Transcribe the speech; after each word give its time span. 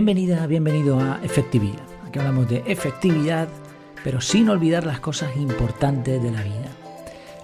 Bienvenida, 0.00 0.46
bienvenido 0.46 0.98
a 0.98 1.20
Efectividad. 1.22 1.84
Aquí 2.08 2.18
hablamos 2.18 2.48
de 2.48 2.62
efectividad, 2.66 3.50
pero 4.02 4.22
sin 4.22 4.48
olvidar 4.48 4.86
las 4.86 4.98
cosas 4.98 5.36
importantes 5.36 6.22
de 6.22 6.30
la 6.30 6.42
vida. 6.42 6.70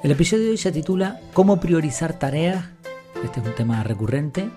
El 0.02 0.12
episodio 0.12 0.44
de 0.44 0.50
hoy 0.52 0.56
se 0.56 0.72
titula 0.72 1.20
¿Cómo 1.34 1.60
priorizar 1.60 2.18
tareas? 2.18 2.64
Este 3.22 3.40
es 3.40 3.46
un 3.46 3.54
tema 3.54 3.82
recurrente. 3.82 4.48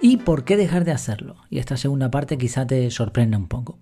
¿Y 0.00 0.18
por 0.18 0.44
qué 0.44 0.56
dejar 0.56 0.84
de 0.84 0.92
hacerlo? 0.92 1.38
Y 1.50 1.58
esta 1.58 1.76
segunda 1.76 2.08
parte 2.08 2.38
quizá 2.38 2.68
te 2.68 2.88
sorprenda 2.92 3.36
un 3.36 3.48
poco. 3.48 3.80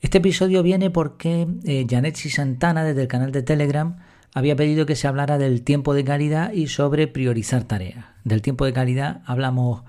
Este 0.00 0.18
episodio 0.18 0.64
viene 0.64 0.90
porque 0.90 1.46
eh, 1.66 1.86
Janetsi 1.88 2.30
Santana 2.30 2.82
desde 2.82 3.02
el 3.02 3.08
canal 3.08 3.30
de 3.30 3.44
Telegram 3.44 3.98
había 4.34 4.56
pedido 4.56 4.86
que 4.86 4.96
se 4.96 5.06
hablara 5.06 5.38
del 5.38 5.62
tiempo 5.62 5.94
de 5.94 6.02
calidad 6.02 6.50
y 6.50 6.66
sobre 6.66 7.06
priorizar 7.06 7.62
tareas. 7.62 8.06
Del 8.24 8.42
tiempo 8.42 8.64
de 8.64 8.72
calidad 8.72 9.22
hablamos 9.24 9.84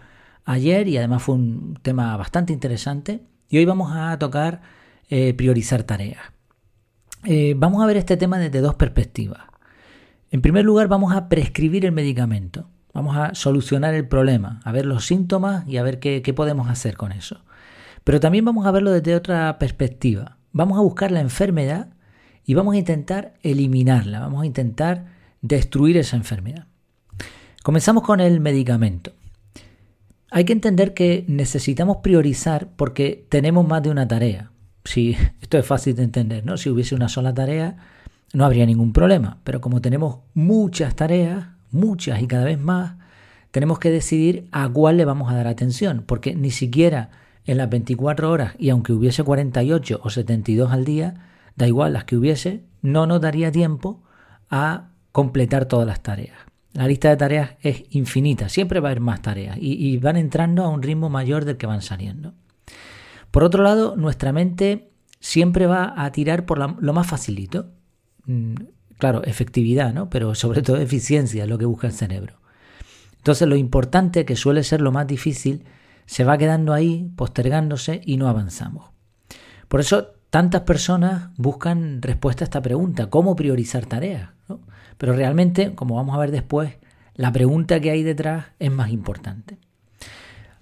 ayer 0.46 0.88
y 0.88 0.98
además 0.98 1.24
fue 1.24 1.36
un 1.36 1.80
tema 1.82 2.16
bastante 2.18 2.54
interesante. 2.54 3.22
Y 3.50 3.58
hoy 3.58 3.66
vamos 3.66 3.92
a 3.96 4.18
tocar 4.20 4.62
eh, 5.10 5.34
priorizar 5.34 5.84
tareas. 5.84 6.22
Eh, 7.26 7.54
vamos 7.58 7.84
a 7.84 7.86
ver 7.86 7.98
este 7.98 8.18
tema 8.18 8.38
desde 8.38 8.62
dos 8.62 8.76
perspectivas. 8.76 9.42
En 10.32 10.42
primer 10.42 10.66
lugar, 10.66 10.88
vamos 10.88 11.14
a 11.14 11.28
prescribir 11.28 11.86
el 11.86 11.92
medicamento. 11.92 12.70
Vamos 12.94 13.18
a 13.18 13.34
solucionar 13.36 13.94
el 13.94 14.08
problema, 14.08 14.62
a 14.64 14.72
ver 14.72 14.86
los 14.86 15.06
síntomas 15.06 15.68
y 15.68 15.78
a 15.78 15.84
ver 15.84 16.00
qué, 16.00 16.22
qué 16.22 16.34
podemos 16.34 16.70
hacer 16.70 16.98
con 16.98 17.12
eso. 17.12 17.44
Pero 18.04 18.20
también 18.20 18.46
vamos 18.46 18.66
a 18.66 18.72
verlo 18.72 18.92
desde 18.92 19.16
otra 19.16 19.58
perspectiva. 19.60 20.38
Vamos 20.52 20.78
a 20.78 20.82
buscar 20.82 21.12
la 21.12 21.22
enfermedad 21.22 21.90
y 22.46 22.56
vamos 22.56 22.74
a 22.74 22.78
intentar 22.78 23.34
eliminarla, 23.44 24.20
vamos 24.20 24.42
a 24.42 24.46
intentar 24.46 25.06
destruir 25.42 25.98
esa 25.98 26.18
enfermedad. 26.18 26.66
Comenzamos 27.64 28.04
con 28.04 28.20
el 28.20 28.40
medicamento. 28.40 29.14
Hay 30.32 30.46
que 30.46 30.54
entender 30.54 30.94
que 30.94 31.26
necesitamos 31.28 31.98
priorizar 31.98 32.70
porque 32.76 33.26
tenemos 33.30 33.68
más 33.68 33.82
de 33.82 33.90
una 33.90 34.08
tarea. 34.08 34.52
Si 34.84 35.18
esto 35.42 35.58
es 35.58 35.66
fácil 35.66 35.96
de 35.96 36.04
entender, 36.04 36.46
¿no? 36.46 36.58
Si 36.58 36.70
hubiese 36.70 36.96
una 36.96 37.10
sola 37.10 37.34
tarea, 37.34 37.78
no 38.34 38.46
habría 38.46 38.66
ningún 38.66 38.94
problema. 38.94 39.40
Pero 39.44 39.62
como 39.62 39.82
tenemos 39.82 40.20
muchas 40.34 40.96
tareas, 40.96 41.48
muchas 41.72 42.22
y 42.22 42.28
cada 42.28 42.46
vez 42.46 42.60
más, 42.60 42.96
tenemos 43.52 43.80
que 43.80 43.90
decidir 43.90 44.48
a 44.52 44.70
cuál 44.70 44.98
le 44.98 45.06
vamos 45.06 45.32
a 45.32 45.36
dar 45.36 45.48
atención, 45.48 46.04
porque 46.06 46.36
ni 46.36 46.52
siquiera 46.52 47.10
en 47.46 47.58
las 47.58 47.70
24 47.70 48.30
horas, 48.30 48.54
y 48.60 48.70
aunque 48.70 48.94
hubiese 48.94 49.24
48 49.24 50.02
o 50.04 50.10
72 50.12 50.72
al 50.72 50.86
día, 50.86 51.16
da 51.56 51.68
igual 51.68 51.94
las 51.94 52.04
que 52.04 52.16
hubiese, 52.16 52.64
no 52.84 53.08
nos 53.08 53.22
daría 53.22 53.52
tiempo 53.52 54.04
a 54.52 54.90
completar 55.12 55.66
todas 55.66 55.88
las 55.88 56.04
tareas. 56.04 56.49
La 56.74 56.88
lista 56.88 57.10
de 57.10 57.18
tareas 57.18 57.52
es 57.62 57.84
infinita, 57.90 58.48
siempre 58.48 58.80
va 58.80 58.90
a 58.90 58.92
haber 58.92 59.02
más 59.02 59.22
tareas 59.22 59.58
y, 59.60 59.98
van 59.98 60.18
entrando 60.18 60.64
a 60.64 60.70
un 60.70 60.84
ritmo 60.84 61.10
mayor 61.10 61.46
del 61.46 61.58
que 61.58 61.66
van 61.66 61.82
saliendo. 61.82 62.34
Por 63.32 63.44
otro 63.44 63.64
lado, 63.64 63.96
nuestra 63.96 64.32
mente 64.32 64.92
siempre 65.20 65.66
va 65.66 65.94
a 65.98 66.12
tirar 66.12 66.46
por 66.46 66.60
lo 66.60 66.94
más 66.94 67.08
facilito. 67.08 67.72
Mm, 68.26 68.56
claro, 68.98 69.24
efectividad, 69.24 69.94
¿no? 69.94 70.10
Pero 70.10 70.36
sobre 70.36 70.62
todo 70.62 70.78
eficiencia 70.78 71.44
es 71.44 71.50
lo 71.50 71.58
que 71.58 71.66
busca 71.66 71.88
el 71.88 71.94
cerebro. 71.94 72.40
Entonces 73.18 73.48
lo 73.48 73.56
importante, 73.56 74.26
que 74.26 74.36
suele 74.36 74.64
ser 74.64 74.82
lo 74.82 74.92
más 74.92 75.08
difícil, 75.08 75.66
se 76.06 76.24
va 76.24 76.38
quedando 76.38 76.74
ahí, 76.74 77.12
postergándose 77.16 78.02
y 78.06 78.18
no 78.18 78.28
avanzamos. 78.28 78.92
Por 79.68 79.80
eso 79.80 80.14
tantas 80.30 80.62
personas 80.62 81.30
buscan 81.38 82.02
respuesta 82.02 82.44
a 82.44 82.48
esta 82.48 82.62
pregunta, 82.62 83.10
¿cómo 83.10 83.36
priorizar 83.36 83.86
tareas? 83.86 84.30
Pero 84.98 85.14
realmente, 85.14 85.76
como 85.76 85.96
vamos 85.96 86.16
a 86.16 86.20
ver 86.20 86.32
después, 86.32 86.76
la 87.16 87.32
pregunta 87.32 87.80
que 87.80 87.92
hay 87.92 88.04
detrás 88.04 88.48
es 88.60 88.72
más 88.72 88.90
importante. 88.90 89.58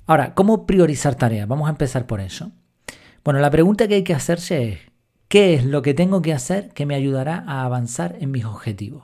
Ahora, 0.06 0.33
¿cómo 0.33 0.66
priorizar 0.66 1.16
tareas? 1.16 1.47
Vamos 1.47 1.67
a 1.67 1.72
empezar 1.72 2.06
por 2.07 2.22
eso. 2.22 2.51
Bueno, 3.23 3.39
la 3.39 3.51
pregunta 3.51 3.88
que 3.88 3.95
hay 3.95 4.03
que 4.03 4.13
hacerse 4.13 4.69
es, 4.69 4.79
¿qué 5.27 5.53
es 5.53 5.66
lo 5.66 5.81
que 5.81 5.94
tengo 5.94 6.22
que 6.22 6.33
hacer 6.33 6.69
que 6.69 6.85
me 6.85 6.95
ayudará 6.95 7.44
a 7.45 7.66
avanzar 7.66 8.16
en 8.19 8.31
mis 8.31 8.45
objetivos? 8.45 9.03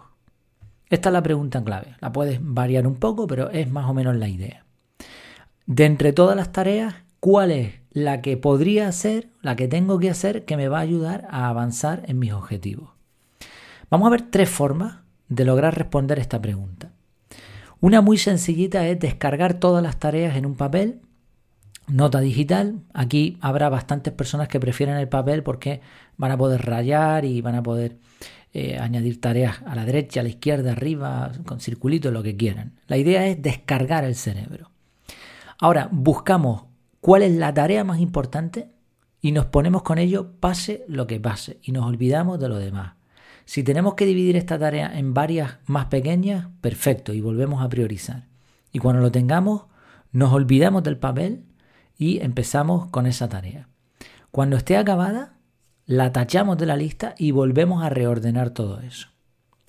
Esta 0.90 1.09
es 1.09 1.13
la 1.13 1.23
pregunta 1.23 1.63
clave. 1.63 1.96
La 2.00 2.12
puedes 2.12 2.40
variar 2.41 2.88
un 2.88 2.96
poco, 2.96 3.28
pero 3.28 3.50
es 3.50 3.69
más 3.69 3.90
o 3.90 3.94
menos 3.94 4.16
la 4.16 4.29
idea. 4.29 4.66
De 5.66 5.85
entre 5.85 6.13
todas 6.13 6.38
las 6.38 6.52
tareas, 6.52 6.96
¿cuál 7.19 7.52
es 7.52 7.73
la 7.94 8.22
que 8.22 8.38
podría 8.38 8.88
hacer, 8.88 9.30
la 9.42 9.56
que 9.56 9.68
tengo 9.68 10.00
que 10.00 10.09
hacer 10.09 10.46
que 10.46 10.58
me 10.58 10.68
va 10.68 10.80
a 10.80 10.81
ayudar 10.81 11.28
a 11.30 11.48
avanzar 11.48 12.04
en 12.08 12.20
mis 12.20 12.34
objetivos? 12.34 12.90
Vamos 13.90 14.08
a 14.08 14.12
ver 14.12 14.24
tres 14.30 14.50
formas 14.50 14.98
de 15.30 15.46
lograr 15.46 15.78
responder 15.78 16.20
esta 16.20 16.42
pregunta. 16.42 16.92
Una 17.80 18.02
muy 18.02 18.18
sencillita 18.18 18.88
es 18.88 19.00
descargar 19.00 19.56
todas 19.56 19.84
las 19.84 20.00
tareas 20.00 20.36
en 20.36 20.46
un 20.46 20.56
papel, 20.56 21.02
nota 21.88 22.20
digital. 22.20 22.80
Aquí 22.94 23.38
habrá 23.42 23.70
bastantes 23.70 24.14
personas 24.14 24.48
que 24.48 24.59
prefieren 24.59 24.98
el 24.98 25.09
papel 25.09 25.44
porque 25.44 25.82
van 26.18 26.32
a 26.32 26.38
poder 26.38 26.66
rayar 26.66 27.26
y 27.26 27.42
van 27.42 27.56
a 27.56 27.64
poder 27.64 27.98
eh, 28.53 28.78
añadir 28.80 29.20
tareas 29.20 29.62
a 29.66 29.76
la 29.76 29.86
derecha, 29.86 30.22
a 30.22 30.24
la 30.24 30.30
izquierda, 30.30 30.72
arriba, 30.72 31.32
con 31.46 31.59
circulitos, 31.59 32.14
lo 32.14 32.24
que 32.24 32.38
quieran. 32.38 32.80
La 32.88 32.98
idea 32.98 33.28
es 33.28 33.42
descargar 33.42 34.03
el 34.03 34.16
cerebro. 34.16 34.72
Ahora, 35.59 35.90
buscamos 35.92 36.64
cuál 37.03 37.22
es 37.22 37.34
la 37.34 37.53
tarea 37.53 37.84
más 37.84 38.00
importante 38.00 38.72
y 39.19 39.34
nos 39.34 39.47
ponemos 39.47 39.84
con 39.84 39.97
ello 39.97 40.40
pase 40.40 40.86
lo 40.88 41.06
que 41.06 41.19
pase 41.19 41.59
y 41.62 41.74
nos 41.74 41.86
olvidamos 41.86 42.40
de 42.40 42.47
lo 42.47 42.58
demás. 42.58 42.94
Si 43.44 43.62
tenemos 43.62 43.96
que 43.96 44.06
dividir 44.06 44.38
esta 44.38 44.58
tarea 44.58 44.97
en 44.97 45.14
varias 45.14 45.58
más 45.66 45.88
pequeñas, 45.88 46.47
perfecto, 46.62 47.12
y 47.12 47.19
volvemos 47.19 47.62
a 47.62 47.68
priorizar. 47.68 48.30
Y 48.72 48.80
cuando 48.80 49.02
lo 49.02 49.12
tengamos, 49.12 49.64
nos 50.14 50.31
olvidamos 50.31 50.81
del 50.81 50.97
papel 50.97 51.44
y 51.97 52.24
empezamos 52.24 52.88
con 52.88 53.06
esa 53.06 53.28
tarea. 53.28 53.68
Cuando 54.31 54.56
esté 54.56 54.78
acabada, 54.78 55.34
la 55.85 56.14
tachamos 56.14 56.58
de 56.58 56.68
la 56.68 56.78
lista 56.78 57.16
y 57.18 57.31
volvemos 57.31 57.84
a 57.84 57.90
reordenar 57.90 58.52
todo 58.52 58.80
eso. 58.80 59.09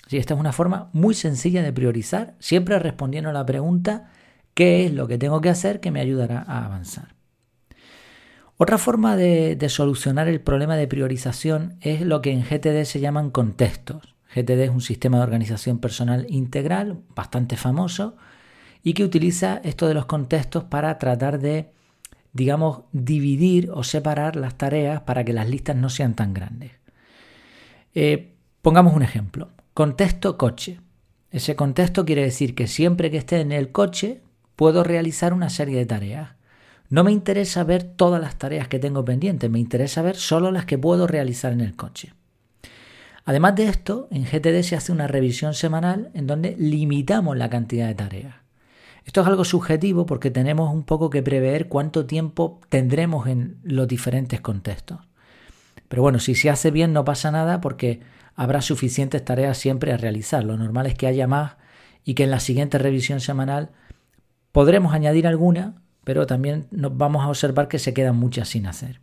esta 0.09 0.35
es 0.35 0.41
una 0.41 0.53
forma 0.53 0.89
muy 0.93 1.15
sencilla 1.15 1.65
de 1.65 1.73
priorizar, 1.73 2.37
siempre 2.39 2.79
respondiendo 2.79 3.31
a 3.31 3.33
la 3.33 3.45
pregunta 3.45 4.13
¿qué 4.55 4.87
es 4.87 4.95
lo 4.95 5.09
que 5.09 5.19
tengo 5.19 5.41
que 5.41 5.51
hacer 5.51 5.81
que 5.81 5.91
me 5.91 6.01
ayudará 6.01 6.45
a 6.47 6.65
avanzar? 6.65 7.14
Otra 8.57 8.79
forma 8.79 9.17
de, 9.17 9.59
solucionar 9.69 10.29
el 10.29 10.41
problema 10.41 10.77
de 10.77 10.87
priorización 10.87 11.77
es 11.81 12.03
lo 12.03 12.23
que 12.23 12.31
en 12.31 12.43
GTD 12.43 12.85
se 12.85 13.01
llaman 13.01 13.31
contextos. 13.31 14.15
GTD 14.33 14.61
es 14.65 14.71
un 14.71 14.81
sistema 14.81 15.19
de 15.19 15.25
organización 15.25 15.79
personal 15.79 16.27
integral 16.29 17.01
bastante 17.15 17.57
famoso 17.57 18.17
y 18.83 18.95
que 18.95 19.05
utiliza 19.05 19.61
esto 19.65 19.89
de 19.89 19.95
los 19.95 20.07
contextos 20.07 20.65
para 20.65 20.99
tratar 20.99 21.41
de, 21.41 21.73
digamos, 22.33 22.83
dividir 22.93 23.71
o 23.73 23.83
separar 23.83 24.37
las 24.37 24.57
tareas 24.57 25.01
para 25.01 25.25
que 25.25 25.33
las 25.33 25.49
listas 25.49 25.75
no 25.75 25.89
sean 25.89 26.15
tan 26.15 26.33
grandes. 26.33 26.73
Eh, 27.95 28.35
pongamos 28.63 28.95
un 28.95 29.03
ejemplo. 29.03 29.51
Contexto 29.73 30.39
coche. 30.39 30.81
Ese 31.33 31.57
contexto 31.57 32.05
quiere 32.05 32.23
decir 32.23 32.55
que 32.55 32.69
siempre 32.69 33.11
que 33.11 33.17
esté 33.17 33.41
en 33.41 33.51
el 33.51 33.73
coche 33.73 34.21
puedo 34.55 34.85
realizar 34.85 35.33
una 35.33 35.51
serie 35.51 35.79
de 35.79 35.87
tareas. 35.87 36.31
No 36.91 37.05
me 37.05 37.13
interesa 37.13 37.65
ver 37.65 37.83
todas 37.83 38.21
las 38.21 38.37
tareas 38.37 38.69
que 38.69 38.79
tengo 38.79 39.05
pendientes, 39.05 39.51
me 39.51 39.59
interesa 39.59 40.03
ver 40.03 40.17
solo 40.17 40.51
las 40.51 40.67
que 40.67 40.79
puedo 40.79 41.07
realizar 41.07 41.53
en 41.53 41.61
el 41.61 41.75
coche. 41.77 42.13
Además 43.25 43.57
de 43.57 43.69
esto, 43.69 44.07
en 44.11 44.25
GTD 44.25 44.63
se 44.63 44.77
hace 44.77 44.93
una 44.93 45.07
revisión 45.07 45.55
semanal 45.55 46.11
en 46.15 46.27
donde 46.27 46.57
limitamos 46.59 47.37
la 47.37 47.49
cantidad 47.49 47.89
de 47.89 47.95
tareas. 47.95 48.35
Esto 49.05 49.21
es 49.21 49.27
algo 49.27 49.45
subjetivo 49.45 50.07
porque 50.07 50.31
tenemos 50.31 50.73
un 50.73 50.85
poco 50.85 51.11
que 51.11 51.23
prever 51.23 51.69
cuánto 51.69 52.07
tiempo 52.07 52.61
tendremos 52.69 53.27
en 53.27 53.59
los 53.63 53.89
diferentes 53.89 54.41
contextos. 54.41 55.01
Pero 55.89 56.03
bueno, 56.03 56.19
si 56.19 56.35
se 56.35 56.51
hace 56.51 56.71
bien 56.71 56.93
no 56.93 57.05
pasa 57.05 57.31
nada 57.31 57.61
porque 57.61 58.01
habrá 58.35 58.63
suficientes 58.63 59.25
tareas 59.25 59.59
siempre 59.59 59.93
a 59.93 59.97
realizar. 59.97 60.45
Lo 60.45 60.57
normal 60.57 60.87
es 60.87 60.95
que 60.95 61.07
haya 61.07 61.27
más 61.27 61.57
y 62.05 62.15
que 62.15 62.25
en 62.25 62.31
la 62.31 62.41
siguiente 62.41 62.79
revisión 62.79 63.21
semanal 63.21 63.71
podremos 64.53 64.95
añadir 64.95 65.27
alguna 65.27 65.83
pero 66.05 66.27
también 66.27 66.67
nos 66.71 66.97
vamos 66.97 67.25
a 67.25 67.29
observar 67.29 67.69
que 67.69 67.79
se 67.79 67.95
quedan 67.95 68.17
muchas 68.17 68.49
sin 68.49 68.67
hacer. 68.67 69.01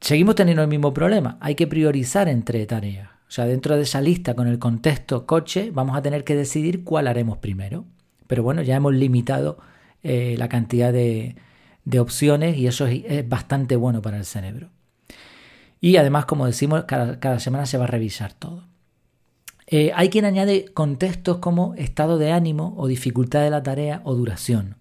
Seguimos 0.00 0.34
teniendo 0.34 0.62
el 0.62 0.68
mismo 0.68 0.92
problema, 0.94 1.38
hay 1.40 1.54
que 1.54 1.66
priorizar 1.66 2.28
entre 2.28 2.66
tareas. 2.66 3.08
O 3.26 3.32
sea, 3.34 3.46
dentro 3.46 3.76
de 3.76 3.82
esa 3.82 4.00
lista 4.00 4.34
con 4.34 4.46
el 4.46 4.58
contexto 4.58 5.26
coche, 5.26 5.70
vamos 5.72 5.96
a 5.96 6.02
tener 6.02 6.24
que 6.24 6.36
decidir 6.36 6.84
cuál 6.84 7.08
haremos 7.08 7.38
primero. 7.38 7.84
Pero 8.26 8.42
bueno, 8.42 8.62
ya 8.62 8.76
hemos 8.76 8.94
limitado 8.94 9.58
eh, 10.02 10.36
la 10.38 10.48
cantidad 10.48 10.92
de, 10.92 11.36
opciones 11.98 12.56
y 12.56 12.66
eso 12.66 12.86
es, 12.86 13.28
bastante 13.28 13.76
bueno 13.76 14.02
para 14.02 14.18
el 14.18 14.24
cerebro. 14.24 14.68
Y 15.80 15.96
además, 15.96 16.26
como 16.26 16.46
decimos, 16.46 16.84
cada, 16.84 17.40
semana 17.40 17.66
se 17.66 17.78
va 17.78 17.84
a 17.84 17.88
revisar 17.88 18.32
todo. 18.34 18.64
Eh, 19.66 19.92
hay 19.94 20.10
quien 20.10 20.26
añade 20.26 20.66
contextos 20.66 21.38
como 21.38 21.74
estado 21.74 22.18
de 22.18 22.32
ánimo 22.32 22.74
o 22.76 22.86
dificultad 22.86 23.40
de 23.40 23.50
la 23.50 23.62
tarea 23.62 24.00
o 24.04 24.14
duración. 24.14 24.76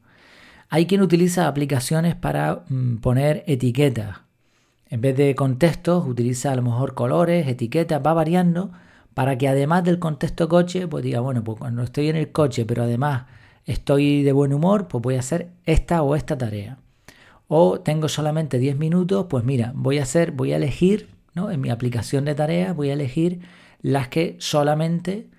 Hay 0.74 0.88
quien 0.88 1.04
utiliza 1.04 1.48
aplicaciones 1.48 2.16
para 2.16 2.64
mm, 2.68 2.96
poner 2.96 3.44
etiquetas. 3.46 4.22
En 4.88 5.02
vez 5.02 5.16
de 5.16 5.36
contextos, 5.36 6.04
utiliza 6.08 6.52
a 6.52 6.56
lo 6.56 6.64
mejor 6.64 6.96
colores, 6.96 7.48
etiquetas, 7.48 8.02
va 8.04 8.16
variando 8.16 8.72
para 9.14 9.38
que 9.38 9.48
además 9.48 9.84
del 9.84 10.00
contexto 10.00 10.50
coche, 10.50 10.88
pues 10.88 11.04
diga, 11.04 11.20
bueno, 11.20 11.44
pues 11.44 11.60
cuando 11.60 11.84
estoy 11.84 12.10
en 12.10 12.16
el 12.16 12.32
coche, 12.32 12.66
pero 12.66 12.82
además 12.82 13.26
estoy 13.66 14.24
de 14.24 14.32
buen 14.32 14.52
humor, 14.52 14.88
pues 14.88 15.04
voy 15.04 15.16
a 15.16 15.20
hacer 15.20 15.52
esta 15.66 16.02
o 16.02 16.16
esta 16.16 16.40
tarea. 16.40 16.80
o 17.48 17.80
tengo 17.82 18.10
solamente 18.10 18.58
10 18.58 18.76
minutos, 18.80 19.28
pues 19.30 19.44
mira, 19.44 19.74
voy 19.76 20.00
a 20.00 20.04
hacer, 20.04 20.32
voy 20.32 20.54
a 20.54 20.56
elegir, 20.56 21.08
¿no? 21.36 21.52
En 21.52 21.62
mi 21.62 21.70
aplicación 21.70 22.26
de 22.26 22.34
tareas 22.34 22.76
voy 22.76 22.90
a 22.90 22.94
elegir 22.94 23.42
las 23.84 24.08
que 24.08 24.38
solamente 24.40 25.30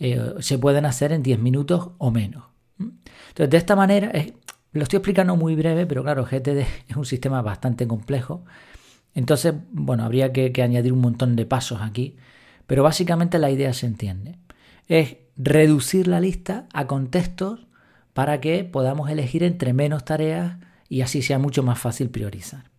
eh, 0.00 0.34
se 0.40 0.58
pueden 0.58 0.84
hacer 0.84 1.12
en 1.12 1.22
10 1.22 1.38
minutos 1.38 1.90
o 1.98 2.10
menos. 2.10 2.42
Entonces, 2.80 3.50
de 3.50 3.56
esta 3.56 3.76
manera, 3.76 4.10
lo 4.72 4.82
estoy 4.82 4.98
explicando 4.98 5.36
muy 5.36 5.54
breve, 5.56 5.86
pero 5.86 6.02
claro, 6.02 6.24
GTD 6.24 6.58
es 6.88 6.96
un 6.96 7.04
sistema 7.04 7.42
bastante 7.42 7.86
complejo. 7.86 8.44
Entonces, 9.14 9.54
bueno, 9.72 10.04
habría 10.04 10.32
que, 10.32 10.52
que 10.52 10.62
añadir 10.62 10.92
un 10.92 11.00
montón 11.00 11.36
de 11.36 11.46
pasos 11.46 11.80
aquí, 11.82 12.16
pero 12.66 12.82
básicamente 12.82 13.38
la 13.38 13.50
idea 13.50 13.72
se 13.72 13.86
entiende. 13.86 14.38
Es 14.86 15.16
reducir 15.36 16.06
la 16.06 16.20
lista 16.20 16.66
a 16.72 16.86
contextos 16.86 17.66
para 18.12 18.40
que 18.40 18.64
podamos 18.64 19.10
elegir 19.10 19.42
entre 19.42 19.72
menos 19.72 20.04
tareas 20.04 20.58
y 20.88 21.00
así 21.00 21.22
sea 21.22 21.38
mucho 21.38 21.62
más 21.62 21.78
fácil 21.78 22.10
priorizar. 22.10 22.70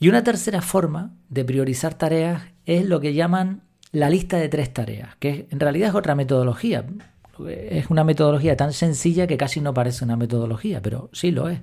Y 0.00 0.08
una 0.08 0.22
tercera 0.22 0.62
forma 0.62 1.12
de 1.28 1.44
priorizar 1.44 1.94
tareas 1.94 2.42
es 2.66 2.86
lo 2.86 3.00
que 3.00 3.14
llaman 3.14 3.62
la 3.92 4.10
lista 4.10 4.36
de 4.36 4.48
tres 4.48 4.72
tareas, 4.72 5.16
que 5.16 5.48
en 5.50 5.60
realidad 5.60 5.90
es 5.90 5.94
otra 5.94 6.14
metodología. 6.14 6.84
Es 7.46 7.90
una 7.90 8.04
metodología 8.04 8.56
tan 8.56 8.72
sencilla 8.72 9.26
que 9.26 9.36
casi 9.36 9.60
no 9.60 9.74
parece 9.74 10.04
una 10.04 10.16
metodología, 10.16 10.82
pero 10.82 11.10
sí 11.12 11.30
lo 11.30 11.48
es. 11.48 11.60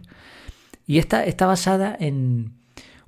Y 0.87 0.99
esta 0.99 1.25
está 1.25 1.45
basada 1.45 1.95
en 1.99 2.53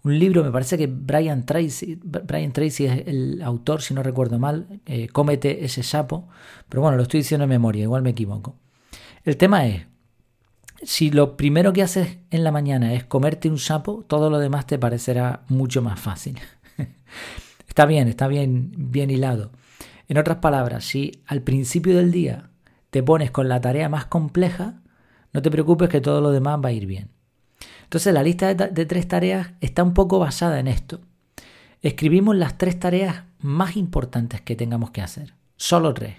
un 0.04 0.20
libro, 0.20 0.44
me 0.44 0.52
parece 0.52 0.78
que 0.78 0.88
Brian 0.88 1.46
Tracy, 1.46 2.00
Brian 2.02 2.52
Tracy 2.52 2.86
es 2.86 3.08
el 3.08 3.42
autor, 3.42 3.82
si 3.82 3.94
no 3.94 4.04
recuerdo 4.04 4.40
mal, 4.40 4.82
eh, 4.86 5.10
Cómete 5.10 5.66
ese 5.66 5.84
sapo, 5.84 6.28
pero 6.70 6.82
bueno, 6.82 6.98
lo 6.98 7.04
estoy 7.04 7.20
diciendo 7.20 7.44
en 7.44 7.50
memoria, 7.50 7.84
igual 7.84 8.04
me 8.04 8.12
equivoco. 8.12 8.56
El 9.24 9.38
tema 9.38 9.68
es, 9.68 9.86
si 10.82 11.12
lo 11.12 11.36
primero 11.36 11.74
que 11.74 11.84
haces 11.84 12.20
en 12.30 12.44
la 12.44 12.52
mañana 12.52 12.94
es 12.94 13.04
comerte 13.04 13.50
un 13.50 13.60
sapo, 13.60 14.06
todo 14.08 14.30
lo 14.30 14.40
demás 14.40 14.66
te 14.66 14.80
parecerá 14.80 15.42
mucho 15.50 15.82
más 15.82 16.00
fácil. 16.00 16.40
está 17.68 17.86
bien, 17.86 18.08
está 18.08 18.28
bien, 18.28 18.72
bien 18.78 19.10
hilado. 19.10 19.52
En 20.08 20.18
otras 20.18 20.38
palabras, 20.38 20.86
si 20.86 21.24
al 21.26 21.42
principio 21.42 21.98
del 21.98 22.12
día 22.12 22.50
te 22.90 23.04
pones 23.04 23.32
con 23.32 23.50
la 23.50 23.62
tarea 23.62 23.90
más 23.90 24.06
compleja, 24.06 24.82
no 25.34 25.42
te 25.42 25.52
preocupes 25.52 25.90
que 25.90 26.02
todo 26.02 26.22
lo 26.22 26.32
demás 26.32 26.60
va 26.64 26.70
a 26.70 26.74
ir 26.74 26.86
bien. 26.86 27.10
Entonces 27.84 28.14
la 28.14 28.24
lista 28.24 28.54
de, 28.54 28.86
tres 28.86 29.08
tareas 29.08 29.52
está 29.62 29.84
un 29.84 29.94
poco 29.94 30.20
basada 30.20 30.60
en 30.60 30.68
esto. 30.68 31.00
Escribimos 31.82 32.36
las 32.36 32.58
tres 32.58 32.80
tareas 32.80 33.24
más 33.40 33.78
importantes 33.78 34.42
que 34.42 34.56
tengamos 34.56 34.92
que 34.92 35.02
hacer. 35.02 35.36
Solo 35.56 35.94
tres. 35.94 36.18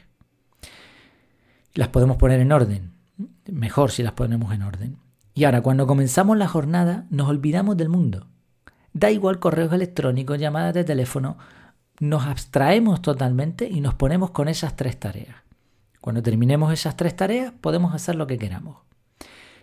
Las 1.75 1.89
podemos 1.89 2.17
poner 2.17 2.41
en 2.41 2.53
orden. 2.53 2.93
Mejor 3.47 3.91
si 3.91 4.03
las 4.03 4.13
ponemos 4.13 4.55
en 4.55 4.63
orden. 4.63 4.97
Y 5.35 5.45
ahora, 5.45 5.61
cuando 5.61 5.87
comenzamos 5.87 6.37
la 6.37 6.49
jornada, 6.49 7.07
nos 7.11 7.29
olvidamos 7.29 7.77
del 7.77 7.89
mundo. 7.89 8.27
Da 8.93 9.11
igual 9.11 9.39
correos 9.39 9.73
electrónicos, 9.73 10.39
llamadas 10.39 10.75
de 10.75 10.85
teléfono, 10.85 11.37
nos 12.01 12.25
abstraemos 12.27 13.03
totalmente 13.03 13.69
y 13.69 13.81
nos 13.81 13.95
ponemos 13.95 14.31
con 14.31 14.49
esas 14.49 14.75
tres 14.75 14.99
tareas. 14.99 15.37
Cuando 16.09 16.23
terminemos 16.23 16.73
esas 16.73 16.97
tres 16.97 17.15
tareas, 17.15 17.53
podemos 17.61 17.95
hacer 17.95 18.15
lo 18.15 18.27
que 18.27 18.39
queramos. 18.39 18.79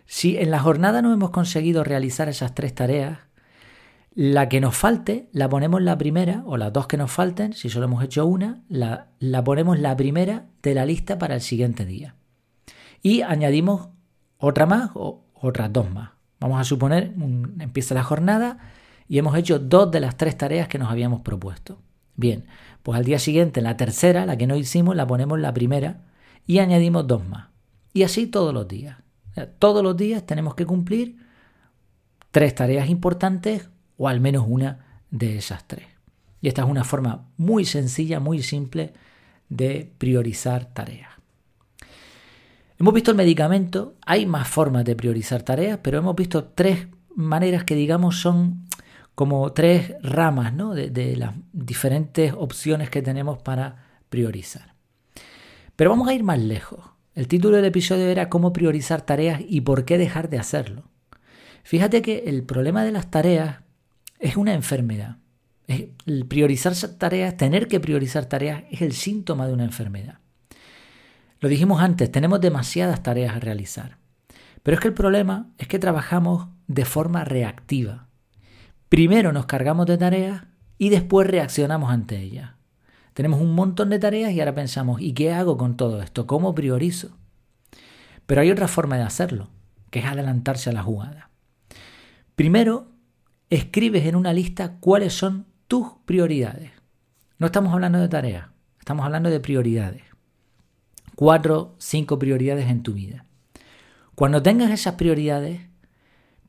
Si 0.06 0.38
en 0.38 0.52
la 0.52 0.60
jornada 0.60 1.02
no 1.02 1.12
hemos 1.12 1.32
conseguido 1.32 1.84
realizar 1.84 2.30
esas 2.30 2.54
tres 2.54 2.76
tareas, 2.76 3.18
la 4.14 4.48
que 4.48 4.62
nos 4.62 4.78
falte 4.78 5.28
la 5.32 5.50
ponemos 5.50 5.82
la 5.82 5.98
primera, 5.98 6.44
o 6.46 6.58
las 6.58 6.72
dos 6.72 6.86
que 6.86 6.98
nos 6.98 7.12
falten, 7.12 7.54
si 7.54 7.68
solo 7.72 7.88
hemos 7.88 8.04
hecho 8.04 8.28
una, 8.28 8.62
la, 8.70 9.08
la 9.18 9.44
ponemos 9.44 9.80
la 9.80 9.98
primera 9.98 10.46
de 10.62 10.76
la 10.76 10.86
lista 10.86 11.18
para 11.18 11.34
el 11.34 11.42
siguiente 11.42 11.84
día. 11.84 12.14
Y 13.02 13.24
añadimos 13.24 13.90
otra 14.38 14.68
más 14.68 14.92
o 14.94 15.26
otras 15.34 15.74
dos 15.74 15.90
más. 15.90 16.12
Vamos 16.40 16.62
a 16.62 16.64
suponer, 16.64 17.12
empieza 17.60 17.96
la 17.96 18.04
jornada 18.04 18.60
y 19.08 19.18
hemos 19.18 19.36
hecho 19.36 19.58
dos 19.58 19.90
de 19.90 20.00
las 20.00 20.16
tres 20.16 20.38
tareas 20.38 20.68
que 20.68 20.78
nos 20.78 20.92
habíamos 20.92 21.22
propuesto. 21.22 21.82
Bien, 22.16 22.46
pues 22.84 23.00
al 23.00 23.04
día 23.04 23.18
siguiente 23.18 23.62
la 23.62 23.78
tercera, 23.78 24.28
la 24.28 24.38
que 24.38 24.46
no 24.46 24.56
hicimos, 24.56 24.96
la 24.96 25.08
ponemos 25.08 25.40
la 25.40 25.52
primera 25.52 26.02
y 26.46 26.60
añadimos 26.60 27.08
dos 27.08 27.28
más. 27.28 27.48
Y 27.94 28.04
así 28.04 28.28
todos 28.28 28.54
los 28.54 28.68
días. 28.68 28.98
Todos 29.60 29.84
los 29.84 29.98
días 29.98 30.26
tenemos 30.26 30.56
que 30.56 30.66
cumplir 30.66 31.18
tres 32.32 32.56
tareas 32.56 32.90
importantes 32.90 33.70
o 33.98 34.08
al 34.08 34.20
menos 34.20 34.46
una 34.48 35.04
de 35.10 35.38
esas 35.38 35.68
tres. 35.68 35.88
Y 36.42 36.48
esta 36.48 36.64
es 36.64 36.70
una 36.70 36.84
forma 36.84 37.30
muy 37.38 37.66
sencilla, 37.66 38.20
muy 38.20 38.42
simple 38.42 38.94
de 39.50 39.92
priorizar 39.98 40.66
tareas. 40.66 41.10
Hemos 42.78 42.94
visto 42.94 43.12
el 43.12 43.18
medicamento, 43.18 43.96
hay 44.06 44.26
más 44.26 44.48
formas 44.48 44.84
de 44.84 44.96
priorizar 44.96 45.44
tareas, 45.44 45.80
pero 45.82 45.98
hemos 45.98 46.16
visto 46.16 46.44
tres 46.44 46.88
maneras 47.16 47.64
que 47.64 47.76
digamos 47.76 48.20
son 48.20 48.68
como 49.16 49.54
tres 49.54 49.96
ramas 50.02 50.54
de, 50.76 50.90
de 50.90 51.16
las 51.16 51.34
diferentes 51.54 52.34
opciones 52.34 52.90
que 52.90 53.02
tenemos 53.02 53.42
para 53.42 53.86
priorizar. 54.10 54.75
Pero 55.76 55.90
vamos 55.90 56.08
a 56.08 56.14
ir 56.14 56.24
más 56.24 56.40
lejos. 56.40 56.80
El 57.16 57.28
título 57.28 57.58
del 57.58 57.66
episodio 57.66 58.08
era 58.08 58.30
cómo 58.30 58.54
priorizar 58.54 59.02
tareas 59.02 59.42
y 59.48 59.62
por 59.62 59.86
qué 59.86 59.98
dejar 59.98 60.30
de 60.30 60.40
hacerlo. 60.40 60.84
Fíjate 61.64 62.02
que 62.02 62.24
el 62.28 62.44
problema 62.44 62.84
de 62.84 62.92
las 62.92 63.10
tareas 63.10 63.62
es 64.20 64.38
una 64.38 64.54
enfermedad. 64.54 65.18
El 65.68 66.26
priorizar 66.28 66.74
tareas, 66.98 67.38
tener 67.38 67.68
que 67.68 67.80
priorizar 67.80 68.26
tareas 68.26 68.64
es 68.70 68.82
el 68.82 68.94
síntoma 68.94 69.48
de 69.48 69.54
una 69.54 69.64
enfermedad. 69.64 70.20
Lo 71.40 71.50
dijimos 71.50 71.82
antes, 71.82 72.12
tenemos 72.12 72.40
demasiadas 72.40 73.02
tareas 73.02 73.36
a 73.36 73.40
realizar. 73.40 73.98
Pero 74.62 74.76
es 74.76 74.82
que 74.82 74.88
el 74.88 74.94
problema 74.94 75.50
es 75.58 75.68
que 75.68 75.80
trabajamos 75.80 76.48
de 76.68 76.86
forma 76.86 77.24
reactiva. 77.24 78.08
Primero 78.90 79.32
nos 79.32 79.46
cargamos 79.46 79.86
de 79.86 79.98
tareas 79.98 80.44
y 80.78 80.90
después 80.90 81.28
reaccionamos 81.28 81.92
ante 81.92 82.20
ellas. 82.20 82.55
Tenemos 83.16 83.40
un 83.40 83.56
montón 83.56 83.90
de 83.92 83.98
tareas 83.98 84.34
y 84.34 84.42
ahora 84.42 84.54
pensamos, 84.54 85.00
¿y 85.00 85.14
qué 85.14 85.32
hago 85.32 85.56
con 85.58 85.78
todo 85.78 86.02
esto? 86.02 86.28
¿Cómo 86.28 86.54
priorizo? 86.54 87.18
Pero 88.26 88.42
hay 88.42 88.52
otra 88.52 88.68
forma 88.68 88.98
de 88.98 89.04
hacerlo, 89.04 89.48
que 89.90 90.00
es 90.00 90.06
adelantarse 90.06 90.70
a 90.70 90.74
la 90.74 90.84
jugada. 90.84 91.30
Primero, 92.36 92.90
escribes 93.50 94.06
en 94.06 94.18
una 94.18 94.34
lista 94.34 94.80
cuáles 94.82 95.14
son 95.14 95.46
tus 95.70 95.88
prioridades. 96.04 96.72
No 97.40 97.46
estamos 97.46 97.72
hablando 97.72 98.00
de 98.00 98.10
tareas, 98.10 98.50
estamos 98.80 99.06
hablando 99.06 99.30
de 99.30 99.40
prioridades. 99.40 100.04
Cuatro, 101.16 101.78
cinco 101.78 102.20
prioridades 102.20 102.70
en 102.70 102.84
tu 102.84 102.92
vida. 102.92 103.24
Cuando 104.16 104.44
tengas 104.44 104.72
esas 104.72 104.96
prioridades, 104.96 105.62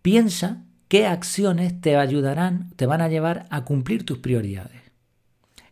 piensa 0.02 0.64
qué 0.88 1.06
acciones 1.06 1.80
te 1.80 1.96
ayudarán, 1.96 2.72
te 2.74 2.86
van 2.86 3.02
a 3.02 3.08
llevar 3.08 3.46
a 3.50 3.64
cumplir 3.64 4.04
tus 4.04 4.18
prioridades. 4.18 4.85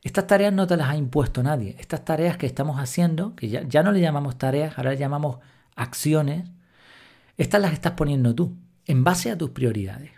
Estas 0.04 0.26
tareas 0.26 0.52
no 0.52 0.66
te 0.66 0.76
las 0.76 0.90
ha 0.90 0.96
impuesto 0.96 1.42
nadie. 1.42 1.75
Estas 1.78 2.04
tareas 2.04 2.37
que 2.37 2.46
estamos 2.46 2.78
haciendo, 2.78 3.34
que 3.34 3.49
ya, 3.49 3.82
no 3.82 3.90
le 3.90 4.00
llamamos 4.00 4.37
tareas, 4.37 4.76
ahora 4.76 4.90
le 4.90 4.99
llamamos 4.99 5.38
acciones, 5.75 6.50
estas 7.38 7.62
las 7.62 7.73
estás 7.73 7.92
poniendo 7.92 8.34
tú, 8.34 8.54
en 8.84 9.02
base 9.02 9.30
a 9.30 9.38
tus 9.38 9.50
prioridades. 9.50 10.12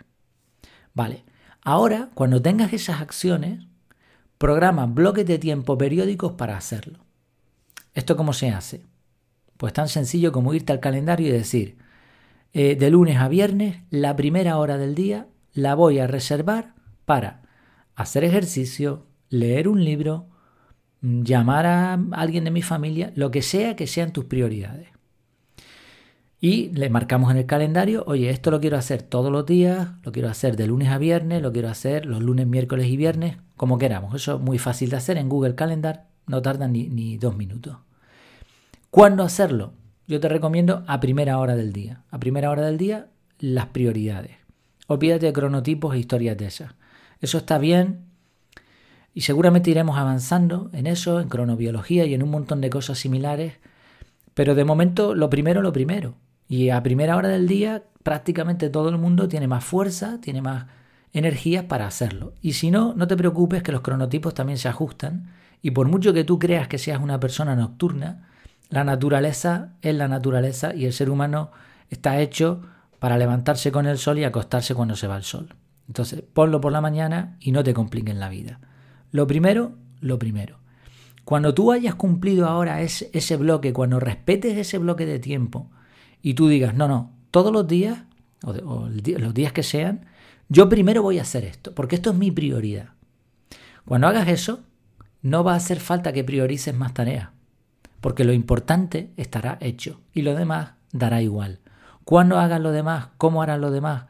Vale, 0.93 1.23
ahora 1.61 2.09
cuando 2.13 2.41
tengas 2.41 2.73
esas 2.73 3.01
acciones, 3.01 3.65
programa 4.37 4.85
bloques 4.87 5.25
de 5.25 5.39
tiempo 5.39 5.77
periódicos 5.77 6.33
para 6.33 6.57
hacerlo. 6.57 6.99
¿Esto 7.93 8.17
cómo 8.17 8.33
se 8.33 8.49
hace? 8.49 8.83
Pues 9.55 9.71
tan 9.71 9.87
sencillo 9.87 10.33
como 10.33 10.53
irte 10.53 10.73
al 10.73 10.81
calendario 10.81 11.29
y 11.29 11.31
decir, 11.31 11.77
eh, 12.51 12.75
de 12.75 12.89
lunes 12.89 13.17
a 13.17 13.29
viernes, 13.29 13.77
la 13.89 14.17
primera 14.17 14.57
hora 14.57 14.77
del 14.77 14.95
día 14.95 15.27
la 15.53 15.75
voy 15.75 15.99
a 15.99 16.07
reservar 16.07 16.73
para 17.05 17.41
hacer 17.95 18.25
ejercicio, 18.25 19.06
leer 19.29 19.67
un 19.67 19.83
libro, 19.83 20.27
llamar 21.01 21.65
a 21.65 21.93
alguien 22.11 22.43
de 22.43 22.51
mi 22.51 22.61
familia, 22.61 23.11
lo 23.15 23.31
que 23.31 23.41
sea 23.41 23.75
que 23.75 23.87
sean 23.87 24.13
tus 24.13 24.25
prioridades. 24.25 24.89
Y 26.39 26.69
le 26.69 26.89
marcamos 26.89 27.31
en 27.31 27.37
el 27.37 27.47
calendario, 27.47 28.03
oye, 28.05 28.29
esto 28.29 28.51
lo 28.51 28.59
quiero 28.59 28.77
hacer 28.77 29.01
todos 29.01 29.31
los 29.31 29.45
días, 29.45 29.89
lo 30.03 30.11
quiero 30.11 30.29
hacer 30.29 30.55
de 30.55 30.67
lunes 30.67 30.89
a 30.89 30.99
viernes, 30.99 31.41
lo 31.41 31.51
quiero 31.51 31.69
hacer 31.69 32.05
los 32.05 32.21
lunes, 32.21 32.45
miércoles 32.45 32.87
y 32.87 32.97
viernes, 32.97 33.37
como 33.55 33.79
queramos. 33.79 34.13
Eso 34.13 34.35
es 34.35 34.41
muy 34.41 34.59
fácil 34.59 34.91
de 34.91 34.97
hacer 34.97 35.17
en 35.17 35.29
Google 35.29 35.55
Calendar, 35.55 36.07
no 36.27 36.41
tarda 36.43 36.67
ni, 36.67 36.89
ni 36.89 37.17
dos 37.17 37.35
minutos. 37.35 37.77
¿Cuándo 38.91 39.23
hacerlo? 39.23 39.73
Yo 40.07 40.19
te 40.19 40.29
recomiendo 40.29 40.83
a 40.87 40.99
primera 40.99 41.39
hora 41.39 41.55
del 41.55 41.73
día. 41.73 42.03
A 42.11 42.19
primera 42.19 42.51
hora 42.51 42.61
del 42.61 42.77
día, 42.77 43.07
las 43.39 43.67
prioridades. 43.67 44.37
Olvídate 44.87 45.25
de 45.25 45.33
cronotipos 45.33 45.95
e 45.95 45.99
historias 45.99 46.37
de 46.37 46.45
esas. 46.45 46.75
Eso 47.19 47.39
está 47.39 47.57
bien 47.57 48.06
y 49.17 49.21
seguramente 49.21 49.71
iremos 49.71 49.97
avanzando 49.97 50.69
en 50.73 50.85
eso, 50.85 51.19
en 51.19 51.27
cronobiología 51.27 52.05
y 52.05 52.13
en 52.13 52.21
un 52.21 52.29
montón 52.29 52.61
de 52.61 52.69
cosas 52.69 52.99
similares. 52.99 53.53
Pero 54.35 54.53
de 54.53 54.63
momento 54.63 55.15
lo 55.15 55.27
primero, 55.27 55.63
lo 55.63 55.73
primero. 55.73 56.13
Y 56.47 56.69
a 56.69 56.83
primera 56.83 57.15
hora 57.15 57.29
del 57.29 57.47
día 57.47 57.85
prácticamente 58.03 58.69
todo 58.69 58.89
el 58.89 58.99
mundo 58.99 59.27
tiene 59.27 59.47
más 59.47 59.63
fuerza, 59.63 60.21
tiene 60.21 60.43
más 60.43 60.67
energía 61.13 61.67
para 61.67 61.87
hacerlo. 61.87 62.33
Y 62.43 62.53
si 62.53 62.69
no, 62.69 62.93
no 62.93 63.07
te 63.07 63.17
preocupes 63.17 63.63
que 63.63 63.71
los 63.71 63.81
cronotipos 63.81 64.35
también 64.35 64.59
se 64.59 64.67
ajustan. 64.67 65.31
Y 65.63 65.71
por 65.71 65.87
mucho 65.87 66.13
que 66.13 66.23
tú 66.23 66.37
creas 66.37 66.67
que 66.67 66.77
seas 66.77 67.01
una 67.01 67.19
persona 67.19 67.55
nocturna, 67.55 68.29
la 68.69 68.83
naturaleza 68.83 69.69
es 69.81 69.95
la 69.95 70.07
naturaleza 70.07 70.75
y 70.75 70.85
el 70.85 70.93
ser 70.93 71.09
humano 71.09 71.49
está 71.89 72.19
hecho 72.19 72.61
para 72.99 73.17
levantarse 73.17 73.71
con 73.71 73.87
el 73.87 73.97
sol 73.97 74.19
y 74.19 74.25
acostarse 74.25 74.75
cuando 74.75 74.95
se 74.95 75.07
va 75.07 75.17
el 75.17 75.23
sol. 75.23 75.55
Entonces, 75.87 76.21
ponlo 76.21 76.61
por 76.61 76.71
la 76.71 76.81
mañana 76.81 77.35
y 77.39 77.51
no 77.51 77.63
te 77.63 77.73
compliquen 77.73 78.19
la 78.19 78.29
vida. 78.29 78.59
Lo 79.11 79.27
primero, 79.27 79.75
lo 79.99 80.19
primero. 80.19 80.59
Cuando 81.23 81.53
tú 81.53 81.71
hayas 81.71 81.95
cumplido 81.95 82.47
ahora 82.47 82.81
ese, 82.81 83.09
ese 83.13 83.35
bloque, 83.35 83.73
cuando 83.73 83.99
respetes 83.99 84.57
ese 84.57 84.77
bloque 84.77 85.05
de 85.05 85.19
tiempo 85.19 85.69
y 86.21 86.35
tú 86.35 86.47
digas, 86.47 86.73
no, 86.73 86.87
no, 86.87 87.11
todos 87.31 87.51
los 87.51 87.67
días, 87.67 88.03
o, 88.43 88.51
o 88.51 88.89
los 88.89 89.33
días 89.33 89.51
que 89.51 89.63
sean, 89.63 90.05
yo 90.49 90.69
primero 90.69 91.01
voy 91.01 91.19
a 91.19 91.23
hacer 91.23 91.43
esto, 91.43 91.73
porque 91.75 91.95
esto 91.95 92.11
es 92.11 92.15
mi 92.15 92.31
prioridad. 92.31 92.89
Cuando 93.85 94.07
hagas 94.07 94.27
eso, 94.29 94.61
no 95.21 95.43
va 95.43 95.53
a 95.53 95.57
hacer 95.57 95.79
falta 95.79 96.13
que 96.13 96.23
priorices 96.23 96.75
más 96.75 96.93
tareas, 96.93 97.29
porque 97.99 98.23
lo 98.23 98.33
importante 98.33 99.11
estará 99.17 99.57
hecho 99.59 99.99
y 100.13 100.21
lo 100.21 100.35
demás 100.35 100.71
dará 100.91 101.21
igual. 101.21 101.59
Cuando 102.05 102.39
hagas 102.39 102.61
lo 102.61 102.71
demás, 102.71 103.09
cómo 103.17 103.41
harás 103.41 103.59
lo 103.59 103.71
demás, 103.71 104.05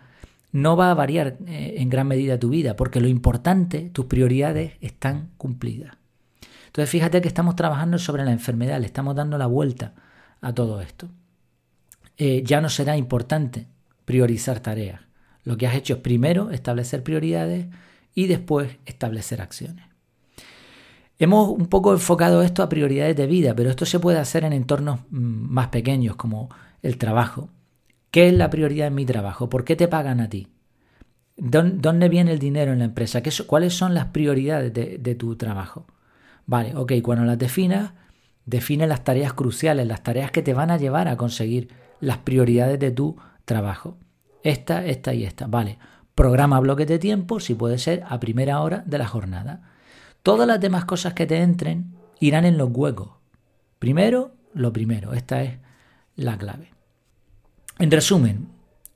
no 0.51 0.75
va 0.75 0.92
a 0.92 0.94
variar 0.94 1.38
eh, 1.46 1.75
en 1.77 1.89
gran 1.89 2.08
medida 2.08 2.39
tu 2.39 2.50
vida, 2.50 2.75
porque 2.75 3.00
lo 3.00 3.08
importante, 3.08 3.89
tus 3.92 4.06
prioridades 4.06 4.74
están 4.82 5.30
cumplidas. 5.38 5.98
Entonces 6.68 6.89
fíjate 6.89 7.22
que 7.22 7.27
estamos 7.27 7.56
trabajando 7.56 7.98
sobre 7.98 8.24
la 8.24 8.32
enfermedad, 8.32 8.80
le 8.80 8.86
estamos 8.86 9.16
dando 9.16 9.38
la 9.38 9.48
vuelta 9.48 9.94
a 10.42 10.54
todo 10.54 10.82
esto. 10.82 11.10
Eh, 12.18 12.44
ya 12.46 12.62
no 12.62 12.70
será 12.70 12.98
importante 12.98 13.68
priorizar 14.06 14.60
tareas. 14.60 15.01
Lo 15.44 15.58
que 15.58 15.68
has 15.68 15.75
hecho 15.75 15.96
es 15.96 16.00
primero 16.01 16.51
establecer 16.51 17.04
prioridades 17.04 17.68
y 18.13 18.27
después 18.27 18.77
establecer 18.86 19.42
acciones. 19.42 19.86
Hemos 21.20 21.50
un 21.50 21.68
poco 21.68 21.94
enfocado 21.94 22.44
esto 22.44 22.62
a 22.62 22.70
prioridades 22.70 23.16
de 23.16 23.25
vida, 23.25 23.56
pero 23.56 23.70
esto 23.70 23.86
se 23.86 24.00
puede 24.00 24.20
hacer 24.20 24.44
en 24.44 24.54
entornos 24.54 25.00
mm, 25.10 25.16
más 25.20 25.70
pequeños 25.70 26.16
como 26.16 26.50
el 26.84 26.98
trabajo. 26.98 27.50
¿Qué 28.17 28.29
es 28.29 28.33
la 28.33 28.50
prioridad 28.50 28.88
en 28.88 28.95
mi 28.95 29.05
trabajo? 29.05 29.47
¿Por 29.47 29.63
qué 29.63 29.75
te 29.75 29.88
pagan 29.88 30.21
a 30.21 30.27
ti? 30.27 30.47
¿Dónde 31.36 32.09
viene 32.09 32.31
el 32.31 32.39
dinero 32.39 32.71
en 32.74 32.79
la 32.79 32.86
empresa? 32.86 33.21
¿Cuáles 33.45 33.75
son 33.75 33.93
las 33.93 34.05
prioridades 34.05 34.74
de, 34.74 35.15
tu 35.15 35.36
trabajo? 35.36 35.86
Vale, 36.47 36.75
ok, 36.75 36.93
cuando 37.03 37.25
las 37.25 37.38
definas, 37.38 37.91
define 38.43 38.88
las 38.88 39.03
tareas 39.03 39.33
cruciales, 39.33 39.86
las 39.86 40.01
tareas 40.01 40.31
que 40.31 40.41
te 40.41 40.55
van 40.55 40.71
a 40.71 40.77
llevar 40.77 41.07
a 41.07 41.15
conseguir 41.15 41.69
las 42.00 42.17
prioridades 42.17 42.79
de 42.79 42.89
tu 42.89 43.17
trabajo. 43.45 44.00
Esta, 44.41 44.83
esta 44.83 45.13
y 45.13 45.24
esta. 45.24 45.45
Vale, 45.45 45.77
programa 46.15 46.59
bloques 46.59 46.88
de 46.88 46.97
tiempo, 46.97 47.39
si 47.39 47.53
puede 47.53 47.77
ser, 47.77 48.03
a 48.09 48.19
primera 48.19 48.62
hora 48.62 48.81
de 48.88 48.97
la 48.97 49.05
jornada. 49.05 49.62
Todas 50.24 50.47
las 50.47 50.59
demás 50.59 50.86
cosas 50.86 51.13
que 51.13 51.27
te 51.27 51.38
entren 51.38 51.93
irán 52.19 52.45
en 52.45 52.57
los 52.57 52.71
huecos. 52.71 53.12
Primero, 53.77 54.31
lo 54.55 54.74
primero. 54.74 55.13
Esta 55.13 55.43
es 55.43 55.59
la 56.15 56.36
clave. 56.36 56.76
En 57.79 57.91
resumen, 57.91 58.48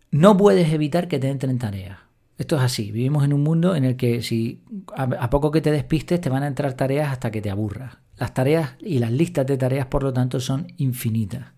no 0.10 0.36
puedes 0.36 0.74
evitar 0.74 1.08
que 1.08 1.20
te 1.20 1.30
entren 1.30 1.60
tareas. 1.60 2.00
Esto 2.38 2.56
es 2.56 2.64
así. 2.64 2.92
Vivimos 2.92 3.24
en 3.24 3.34
un 3.34 3.44
mundo 3.44 3.76
en 3.76 3.86
el 3.86 3.96
que 3.96 4.24
si 4.24 4.64
a, 4.96 5.30
poco 5.30 5.52
que 5.52 5.62
te 5.62 5.72
despistes 5.72 6.20
te 6.20 6.30
van 6.30 6.42
a 6.42 6.48
entrar 6.48 6.74
tareas 6.74 7.12
hasta 7.12 7.30
que 7.30 7.42
te 7.42 7.52
aburras. 7.52 7.98
Las 8.18 8.34
tareas 8.34 8.72
y 8.80 8.98
las 8.98 9.12
listas 9.12 9.46
de 9.46 9.58
tareas, 9.58 9.86
por 9.86 10.02
lo 10.02 10.12
tanto, 10.12 10.40
son 10.40 10.68
infinitas. 10.78 11.54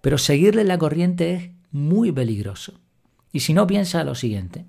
Pero 0.00 0.18
seguirle 0.18 0.62
la 0.62 0.78
corriente 0.78 1.34
es 1.34 1.50
muy 1.72 2.12
peligroso. 2.12 2.80
Y 3.32 3.40
si 3.40 3.54
no, 3.54 3.66
piensa 3.66 4.04
lo 4.04 4.14
siguiente. 4.14 4.64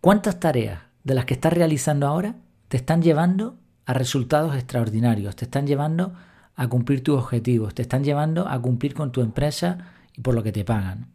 ¿Cuántas 0.00 0.40
tareas 0.40 0.80
de 1.04 1.14
las 1.14 1.26
que 1.26 1.34
estás 1.34 1.52
realizando 1.52 2.08
ahora 2.08 2.36
te 2.66 2.76
están 2.76 3.02
llevando 3.02 3.56
a 3.86 3.94
resultados 3.94 4.56
extraordinarios? 4.56 5.36
Te 5.36 5.44
están 5.44 5.68
llevando 5.68 6.14
a 6.56 6.68
cumplir 6.68 7.04
tus 7.04 7.18
objetivos, 7.18 7.74
te 7.74 7.82
están 7.82 8.02
llevando 8.02 8.48
a 8.48 8.60
cumplir 8.60 8.94
con 8.94 9.12
tu 9.12 9.20
empresa 9.20 9.92
y 10.16 10.20
por 10.20 10.34
lo 10.34 10.42
que 10.42 10.52
te 10.52 10.64
pagan. 10.64 11.08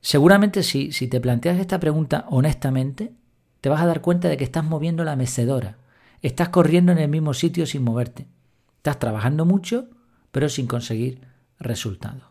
Seguramente 0.00 0.62
si, 0.62 0.92
si 0.92 1.06
te 1.06 1.20
planteas 1.20 1.58
esta 1.58 1.78
pregunta 1.78 2.26
honestamente, 2.28 3.12
te 3.60 3.68
vas 3.68 3.80
a 3.80 3.86
dar 3.86 4.00
cuenta 4.00 4.28
de 4.28 4.36
que 4.36 4.44
estás 4.44 4.64
moviendo 4.64 5.04
la 5.04 5.16
mecedora, 5.16 5.76
estás 6.20 6.48
corriendo 6.48 6.92
en 6.92 6.98
el 6.98 7.08
mismo 7.08 7.34
sitio 7.34 7.66
sin 7.66 7.84
moverte, 7.84 8.26
estás 8.78 8.98
trabajando 8.98 9.44
mucho, 9.44 9.88
pero 10.32 10.48
sin 10.48 10.66
conseguir 10.66 11.20
resultados. 11.60 12.24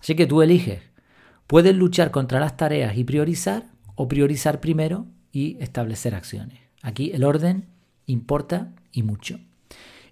Así 0.00 0.14
que 0.14 0.26
tú 0.26 0.42
eliges, 0.42 0.82
puedes 1.46 1.74
luchar 1.74 2.10
contra 2.10 2.40
las 2.40 2.56
tareas 2.56 2.96
y 2.96 3.04
priorizar, 3.04 3.64
o 3.94 4.06
priorizar 4.06 4.60
primero 4.60 5.06
y 5.32 5.56
establecer 5.60 6.14
acciones. 6.14 6.60
Aquí 6.82 7.10
el 7.12 7.24
orden 7.24 7.66
importa 8.06 8.72
y 8.92 9.02
mucho. 9.02 9.40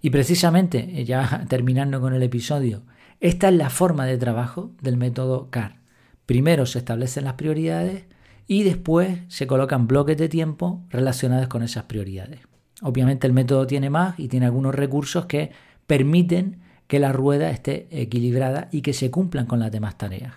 Y 0.01 0.11
precisamente, 0.11 1.05
ya 1.05 1.45
terminando 1.49 2.01
con 2.01 2.15
el 2.15 2.23
episodio, 2.23 2.83
esta 3.21 3.49
es 3.49 3.55
la 3.55 3.71
forma 3.71 4.07
de 4.07 4.19
trabajo 4.19 4.73
del 4.81 4.97
método 4.97 5.51
CAR. 5.51 5.81
Primero 6.27 6.67
se 6.67 6.79
establecen 6.79 7.25
las 7.25 7.35
prioridades 7.35 8.05
y 8.47 8.63
después 8.63 9.21
se 9.29 9.47
colocan 9.47 9.87
bloques 9.87 10.17
de 10.17 10.29
tiempo 10.29 10.83
relacionados 10.91 11.49
con 11.49 11.63
esas 11.63 11.85
prioridades. 11.85 12.41
Obviamente 12.83 13.27
el 13.27 13.33
método 13.33 13.67
tiene 13.67 13.91
más 13.91 14.19
y 14.19 14.29
tiene 14.29 14.47
algunos 14.47 14.75
recursos 14.75 15.27
que 15.27 15.51
permiten 15.87 16.61
que 16.87 16.99
la 17.01 17.13
rueda 17.13 17.51
esté 17.51 17.89
equilibrada 17.91 18.69
y 18.71 18.83
que 18.83 18.93
se 18.93 19.11
cumplan 19.11 19.47
con 19.47 19.61
las 19.61 19.73
demás 19.73 19.97
tareas. 19.99 20.35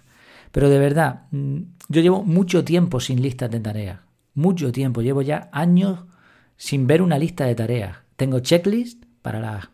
Pero 0.51 0.69
de 0.69 0.79
verdad, 0.79 1.27
mm, 1.31 1.57
yo 1.89 2.01
llevo 2.01 2.24
mucho 2.24 2.63
tiempo 2.63 3.00
sin 3.00 3.21
listas 3.21 3.51
de 3.51 3.59
tareas. 3.59 4.00
Mucho 4.33 4.71
tiempo. 4.71 5.01
Llevo 5.01 5.21
ya 5.21 5.50
años 5.51 6.05
sin 6.55 6.88
ver 6.88 7.01
una 7.01 7.19
lista 7.19 7.45
de 7.45 7.55
tareas. 7.55 7.98
Tengo 8.15 8.39
checklist 8.39 9.03
para 9.21 9.39
las 9.39 9.69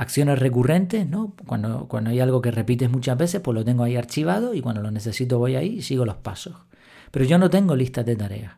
acciones 0.00 0.38
recurrentes, 0.38 1.06
¿no? 1.06 1.34
Cuando, 1.44 1.86
cuando 1.86 2.08
hay 2.08 2.20
algo 2.20 2.40
que 2.40 2.50
repites 2.50 2.90
muchas 2.90 3.18
veces, 3.18 3.42
pues 3.42 3.54
lo 3.54 3.66
tengo 3.66 3.84
ahí 3.84 3.96
archivado 3.96 4.54
y 4.54 4.62
cuando 4.62 4.80
lo 4.80 4.90
necesito 4.90 5.38
voy 5.38 5.56
ahí 5.56 5.76
y 5.76 5.82
sigo 5.82 6.06
los 6.06 6.16
pasos. 6.16 6.56
Pero 7.10 7.26
yo 7.26 7.36
no 7.36 7.50
tengo 7.50 7.76
listas 7.76 8.06
de 8.06 8.16
tareas. 8.16 8.54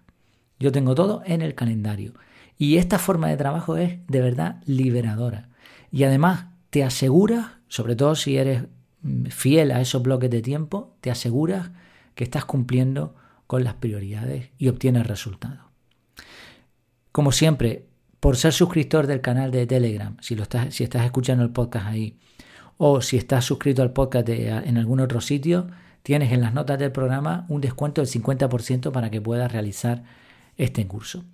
Yo 0.61 0.71
tengo 0.71 0.95
todo 0.95 1.21
en 1.27 1.43
el 1.43 1.57
calendario. 1.57 2.15
Y 2.59 2.77
esta 2.77 3.01
forma 3.01 3.29
de 3.29 3.37
trabajo 3.37 3.77
es 3.77 3.99
de 4.07 4.21
verdad 4.21 4.63
liberadora. 4.67 5.49
Y 5.91 6.05
además 6.05 6.47
te 6.71 6.85
aseguras, 6.85 7.47
sobre 7.67 7.97
todo 7.97 8.15
si 8.15 8.37
eres 8.37 8.63
mm, 9.03 9.25
fiel 9.25 9.73
a 9.73 9.81
esos 9.81 10.01
bloques 10.01 10.31
de 10.31 10.43
tiempo, 10.43 10.95
te 11.01 11.11
aseguras 11.11 11.73
que 12.15 12.23
estás 12.23 12.45
cumpliendo 12.45 13.17
con 13.49 13.65
las 13.65 13.75
prioridades 13.75 14.51
y 14.59 14.69
obtienes 14.69 15.09
resultados. 15.09 15.59
Como 17.11 17.33
siempre, 17.33 17.89
por 18.23 18.37
ser 18.37 18.53
suscriptor 18.53 19.09
del 19.09 19.21
canal 19.21 19.51
de 19.51 19.67
Telegram, 19.67 20.17
si, 20.21 20.37
lo 20.37 20.45
estás, 20.45 20.81
escuchando 20.81 21.43
el 21.43 21.51
podcast 21.51 21.89
ahí, 21.89 22.21
o 22.77 23.01
si 23.01 23.17
estás 23.17 23.45
suscrito 23.45 23.83
al 23.83 23.93
podcast 23.93 24.29
en 24.29 24.79
algún 24.79 25.01
otro 25.01 25.21
sitio, 25.21 25.67
tienes 26.05 26.31
en 26.31 26.41
las 26.41 26.55
notas 26.55 26.79
del 26.79 26.93
programa 26.93 27.47
un 27.49 27.61
descuento 27.61 28.01
del 28.01 28.09
50% 28.09 28.93
para 28.93 29.11
que 29.11 29.21
puedas 29.21 29.51
realizar 29.51 30.05
este 30.57 30.87
curso. 30.87 31.25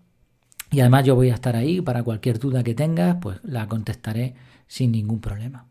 Y 0.70 0.80
además 0.80 1.04
yo 1.04 1.14
voy 1.14 1.28
a 1.28 1.34
estar 1.34 1.56
ahí 1.56 1.82
para 1.82 2.02
cualquier 2.02 2.38
duda 2.38 2.64
que 2.64 2.74
tengas, 2.74 3.18
pues 3.20 3.38
la 3.42 3.68
contestaré 3.68 4.34
sin 4.66 4.90
ningún 4.90 5.20
problema. 5.20 5.66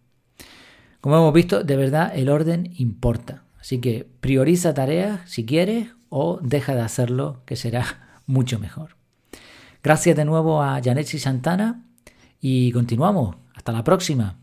Como 1.01 1.17
hemos 1.17 1.33
visto, 1.33 1.63
de 1.63 1.77
verdad 1.77 2.11
el 2.15 2.29
orden 2.29 2.71
importa. 2.77 3.41
Así 3.59 3.79
que 3.79 4.07
prioriza 4.19 4.75
tareas 4.75 5.27
si 5.27 5.47
quieres 5.47 5.87
o 6.09 6.39
deja 6.43 6.75
de 6.75 6.81
hacerlo, 6.81 7.41
que 7.47 7.55
será 7.55 8.21
mucho 8.27 8.59
mejor. 8.59 8.96
Gracias 9.87 10.17
de 10.17 10.25
nuevo 10.25 10.61
a 10.61 10.81
Janetsi 10.83 11.17
Santana 11.17 11.85
y 12.41 12.73
continuamos. 12.73 13.37
Hasta 13.55 13.71
la 13.71 13.85
próxima. 13.85 14.35